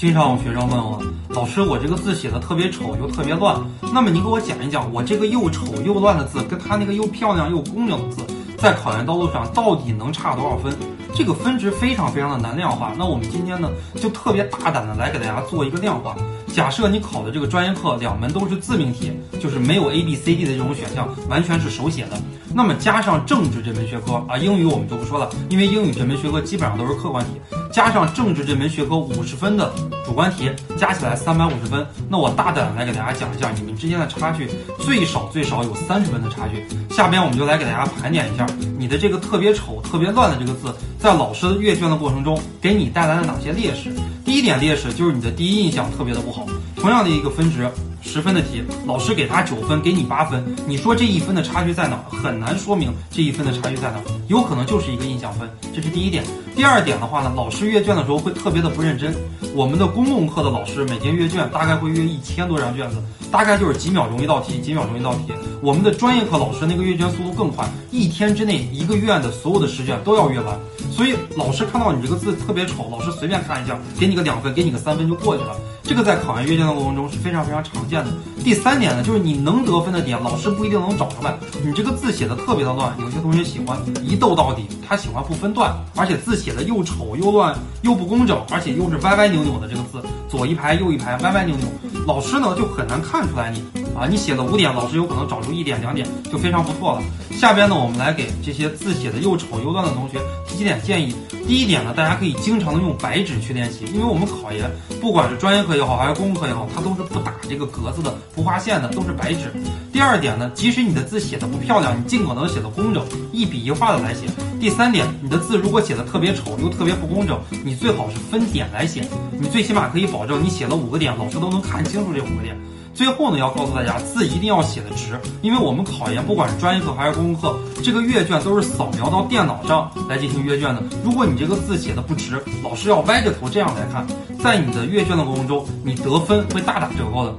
[0.00, 3.60] 经常有学生问我，老师，我这个字写的特别丑又特别乱，
[3.92, 8.22] 那么你给我讲一讲，我这个又丑又乱的字，跟他那个又漂亮又工整的字，
[8.56, 10.74] 在考研道路上到底能差多少分？
[11.20, 12.94] 这个分值非常非常的难量化。
[12.96, 16.16] 那我们今天呢，就特别大胆的来给大家做一个量化。
[16.46, 22.18] 假设你考的这个专业课两门都是自命题，就是没有 A B C D 的这种选项，完全是手写的。
[22.54, 27.32] 那么加上政治这门学科啊，英语我们就不说了，因为英语这门学科基本上都是客观题。
[27.70, 29.70] 加上政治这门学科五十分的
[30.04, 31.86] 主观题，加起来三百五十分。
[32.08, 34.48] 那我大胆来给大家讲一下，你们之间的差距
[34.80, 36.66] 最少最少有三十分的差距。
[36.92, 38.44] 下边我们就来给大家盘点一下
[38.76, 43.92] 你的这个特别丑、特别乱的这个字，在老师阅卷的过程中给你带来了哪些劣势。
[44.24, 46.46] 第一点劣势就是你的第一印象特别的不好。
[46.76, 47.70] 同样的一个分值。
[48.02, 51.96] 十分的题，老师给他九分，给你八分，你说这一分的差距在哪？
[52.10, 56.24] 很难说明这一分的差距在哪，有可能就是一个印象分，这是第一点。
[56.56, 59.14] 第二点的话呢，老师阅卷的时候会特别的不认真。
[59.54, 62.96] 我们的公共课的老师每天阅卷大概会阅一千多张卷子，
[63.30, 65.32] 大概就是几秒钟一道题，几秒钟一道题。
[65.62, 70.58] 我们的专业课老师那个阅卷速度更快，一天之内一个院的所有的试卷都要阅完。
[70.90, 75.56] 所以老师看到你这个字特别丑，老师随便看一下，给你个两分，给你个三分就过去了。
[75.90, 78.12] 这个在考研阅卷的过程中是非常非常常见的。
[78.44, 81.36] 第三点呢，就是你能得分的点，老师不一定能找出来。
[81.64, 91.66] 你这个字写的特别的乱，有些同学喜欢一逗到底，他喜欢不分段，而且字写的又丑又乱又不工整，而且又是歪歪扭扭的这个字，左一排右一排歪歪扭扭，
[92.06, 93.60] 老师呢就很难看出来你
[93.96, 97.02] 啊，你写了五点，老师有可能找出一点两点就非常不错了。
[97.32, 101.14] 下边呢，我们来给这些字写的又丑又乱的同学提几点建议。
[101.46, 109.52] 第一点呢，大家可以经常的用白纸去练习，因为我们考研不管是专业课也好，还是公共课也好，它都是不打这个格子的、不划线的，都是白纸。
[109.92, 114.26] 第二点呢，即使你的字写的不漂亮，你尽可能写的工整，一笔一画的来写。
[114.60, 122.56] 第三点，你的字如果写的特别丑又特别不工整，你最好是分点来写，你最起码可以保证你写了五个点，老师都能看清楚这五个点。
[122.92, 130.82] 最后呢，要告诉大家，字一定要写的直，因为我们考研不管是专业课还是公共课，这个阅卷都是扫描到电脑上来进行阅卷的。
[131.02, 134.06] 如果你这个字写的不直，老师要歪着头这样来看，
[134.42, 137.34] 在你的阅卷的过程中，你得分会大打折扣的。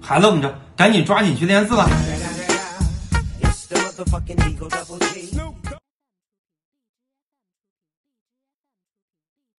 [0.00, 1.88] 还愣着，赶紧抓紧去练字了。